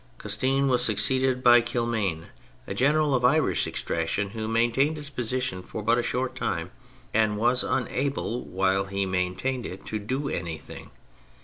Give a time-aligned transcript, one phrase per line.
[0.17, 2.25] Custine was succeeded by Kilmaine,
[2.65, 6.71] a general of Irish extraction, who maintained his position for but a short time,
[7.13, 10.89] and was unable while he maintained it to do anything.